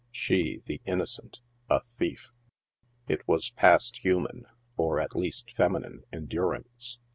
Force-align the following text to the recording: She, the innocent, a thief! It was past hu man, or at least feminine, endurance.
She, 0.09 0.63
the 0.65 0.81
innocent, 0.85 1.41
a 1.69 1.79
thief! 1.79 2.33
It 3.07 3.27
was 3.27 3.51
past 3.51 3.99
hu 4.01 4.21
man, 4.21 4.47
or 4.75 4.99
at 4.99 5.15
least 5.15 5.51
feminine, 5.55 6.05
endurance. 6.11 6.97